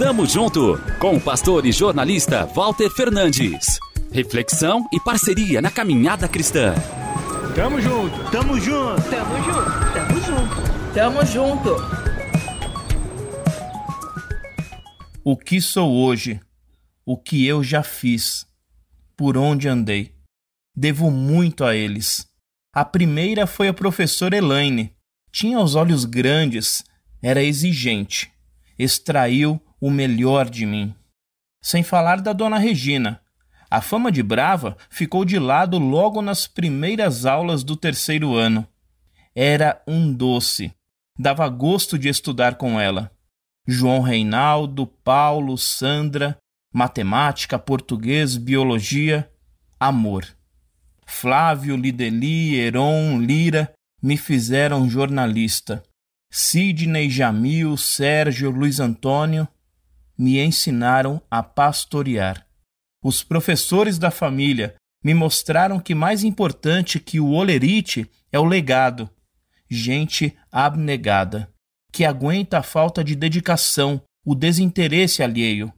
Tamo 0.00 0.24
junto 0.24 0.78
com 0.98 1.14
o 1.14 1.20
pastor 1.20 1.66
e 1.66 1.72
jornalista 1.72 2.46
Walter 2.46 2.88
Fernandes. 2.88 3.78
Reflexão 4.10 4.88
e 4.90 4.98
parceria 4.98 5.60
na 5.60 5.70
caminhada 5.70 6.26
cristã. 6.26 6.72
Tamo 7.54 7.78
junto, 7.82 8.30
tamo 8.30 8.58
junto, 8.58 9.02
tamo 9.10 9.36
junto, 9.44 9.92
tamo 9.92 10.20
junto, 10.24 10.94
tamo 10.94 11.26
junto. 11.26 11.76
O 15.22 15.36
que 15.36 15.60
sou 15.60 15.92
hoje? 15.92 16.40
O 17.04 17.18
que 17.18 17.46
eu 17.46 17.62
já 17.62 17.82
fiz? 17.82 18.46
Por 19.14 19.36
onde 19.36 19.68
andei? 19.68 20.14
Devo 20.74 21.10
muito 21.10 21.62
a 21.62 21.76
eles. 21.76 22.26
A 22.72 22.86
primeira 22.86 23.46
foi 23.46 23.68
a 23.68 23.74
professora 23.74 24.34
Elaine. 24.34 24.96
Tinha 25.30 25.60
os 25.60 25.74
olhos 25.74 26.06
grandes, 26.06 26.82
era 27.20 27.42
exigente. 27.42 28.32
Extraiu 28.78 29.60
o 29.80 29.90
melhor 29.90 30.48
de 30.48 30.66
mim. 30.66 30.94
Sem 31.62 31.82
falar 31.82 32.20
da 32.20 32.32
dona 32.32 32.58
Regina. 32.58 33.20
A 33.70 33.80
fama 33.80 34.10
de 34.10 34.22
brava 34.22 34.76
ficou 34.88 35.24
de 35.24 35.38
lado 35.38 35.78
logo 35.78 36.20
nas 36.20 36.46
primeiras 36.46 37.24
aulas 37.24 37.62
do 37.62 37.76
terceiro 37.76 38.34
ano. 38.34 38.66
Era 39.34 39.80
um 39.86 40.12
doce. 40.12 40.72
Dava 41.18 41.48
gosto 41.48 41.98
de 41.98 42.08
estudar 42.08 42.56
com 42.56 42.80
ela. 42.80 43.10
João 43.66 44.00
Reinaldo, 44.00 44.86
Paulo, 44.86 45.56
Sandra, 45.56 46.36
matemática, 46.74 47.58
português, 47.58 48.36
biologia, 48.36 49.30
amor. 49.78 50.26
Flávio, 51.06 51.76
Lideli, 51.76 52.56
Heron, 52.56 53.20
Lira 53.20 53.72
me 54.02 54.16
fizeram 54.16 54.88
jornalista. 54.88 55.82
Sidney, 56.32 57.10
Jamil, 57.10 57.76
Sérgio, 57.76 58.50
Luiz 58.50 58.80
Antônio 58.80 59.46
me 60.20 60.38
ensinaram 60.38 61.22
a 61.30 61.42
pastorear. 61.42 62.46
Os 63.02 63.22
professores 63.22 63.98
da 63.98 64.10
família 64.10 64.74
me 65.02 65.14
mostraram 65.14 65.80
que 65.80 65.94
mais 65.94 66.22
importante 66.22 67.00
que 67.00 67.18
o 67.18 67.30
olerite 67.30 68.06
é 68.30 68.38
o 68.38 68.44
legado. 68.44 69.08
Gente 69.70 70.36
abnegada, 70.52 71.50
que 71.90 72.04
aguenta 72.04 72.58
a 72.58 72.62
falta 72.62 73.02
de 73.02 73.16
dedicação, 73.16 74.02
o 74.22 74.34
desinteresse 74.34 75.22
alheio. 75.22 75.72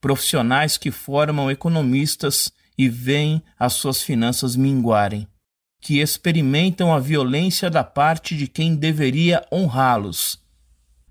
Profissionais 0.00 0.78
que 0.78 0.90
formam 0.90 1.50
economistas 1.50 2.50
e 2.78 2.88
veem 2.88 3.42
as 3.58 3.74
suas 3.74 4.00
finanças 4.00 4.56
minguarem, 4.56 5.28
que 5.82 6.00
experimentam 6.00 6.90
a 6.90 6.98
violência 6.98 7.68
da 7.68 7.84
parte 7.84 8.34
de 8.34 8.48
quem 8.48 8.76
deveria 8.76 9.46
honrá-los. 9.52 10.42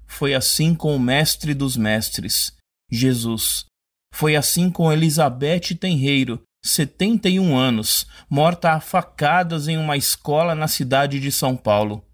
Foi 0.07 0.33
assim 0.33 0.73
com 0.73 0.95
o 0.95 0.99
Mestre 0.99 1.53
dos 1.53 1.77
Mestres, 1.77 2.51
Jesus. 2.91 3.65
Foi 4.13 4.35
assim 4.35 4.69
com 4.69 4.91
Elizabeth 4.91 5.75
Tenreiro, 5.79 6.41
71 6.63 7.57
anos, 7.57 8.07
morta 8.29 8.71
a 8.71 8.79
facadas 8.79 9.67
em 9.67 9.77
uma 9.77 9.97
escola 9.97 10.55
na 10.55 10.67
cidade 10.67 11.19
de 11.19 11.31
São 11.31 11.57
Paulo. 11.57 12.05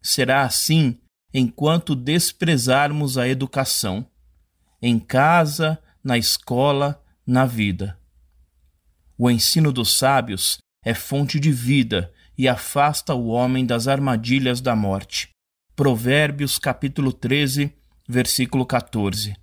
Será 0.00 0.42
assim 0.42 0.98
enquanto 1.34 1.94
desprezarmos 1.94 3.18
a 3.18 3.28
educação, 3.28 4.06
em 4.80 4.98
casa, 4.98 5.78
na 6.02 6.16
escola, 6.16 7.02
na 7.26 7.44
vida. 7.44 7.98
O 9.16 9.30
ensino 9.30 9.72
dos 9.72 9.96
sábios 9.96 10.58
é 10.84 10.94
fonte 10.94 11.38
de 11.38 11.52
vida 11.52 12.12
e 12.36 12.48
afasta 12.48 13.14
o 13.14 13.28
homem 13.28 13.64
das 13.64 13.86
armadilhas 13.86 14.60
da 14.60 14.74
morte. 14.74 15.30
Provérbios 15.76 16.58
capítulo 16.58 17.12
13, 17.12 17.72
versículo 18.08 18.66
14. 18.66 19.41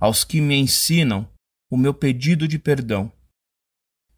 Aos 0.00 0.24
que 0.24 0.40
me 0.40 0.56
ensinam 0.56 1.28
o 1.70 1.76
meu 1.76 1.92
pedido 1.92 2.48
de 2.48 2.58
perdão. 2.58 3.12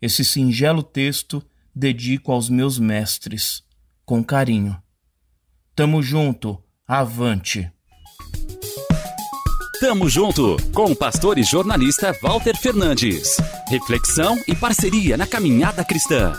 Esse 0.01 0.25
singelo 0.25 0.83
texto 0.83 1.45
dedico 1.75 2.33
aos 2.33 2.49
meus 2.49 2.79
mestres, 2.79 3.63
com 4.05 4.23
carinho. 4.23 4.81
Tamo 5.75 6.03
junto, 6.03 6.63
avante! 6.87 7.71
Tamo 9.81 10.09
junto 10.09 10.57
com 10.73 10.93
o 10.93 10.97
pastor 10.97 11.39
e 11.39 11.43
jornalista 11.43 12.13
Walter 12.23 12.57
Fernandes. 12.57 13.37
Reflexão 13.69 14.41
e 14.47 14.55
parceria 14.55 15.17
na 15.17 15.27
caminhada 15.27 15.85
cristã. 15.85 16.33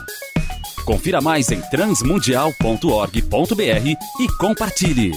Confira 0.86 1.20
mais 1.20 1.52
em 1.52 1.60
transmundial.org.br 1.70 4.22
e 4.22 4.38
compartilhe. 4.38 5.12